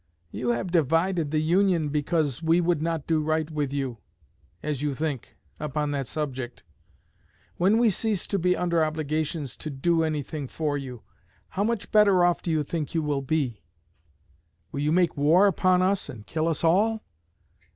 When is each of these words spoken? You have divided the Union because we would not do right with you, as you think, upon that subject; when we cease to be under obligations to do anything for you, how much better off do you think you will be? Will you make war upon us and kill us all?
You 0.31 0.49
have 0.49 0.71
divided 0.71 1.29
the 1.29 1.37
Union 1.43 1.89
because 1.89 2.41
we 2.41 2.59
would 2.59 2.81
not 2.81 3.05
do 3.05 3.19
right 3.21 3.47
with 3.51 3.71
you, 3.71 3.99
as 4.63 4.81
you 4.81 4.95
think, 4.95 5.37
upon 5.59 5.91
that 5.91 6.07
subject; 6.07 6.63
when 7.57 7.77
we 7.77 7.91
cease 7.91 8.25
to 8.29 8.39
be 8.39 8.57
under 8.57 8.83
obligations 8.83 9.55
to 9.57 9.69
do 9.69 10.01
anything 10.01 10.47
for 10.47 10.75
you, 10.75 11.03
how 11.49 11.63
much 11.63 11.91
better 11.91 12.25
off 12.25 12.41
do 12.41 12.49
you 12.49 12.63
think 12.63 12.95
you 12.95 13.03
will 13.03 13.21
be? 13.21 13.61
Will 14.71 14.79
you 14.79 14.91
make 14.91 15.15
war 15.15 15.45
upon 15.45 15.83
us 15.83 16.09
and 16.09 16.25
kill 16.25 16.47
us 16.47 16.63
all? 16.63 17.03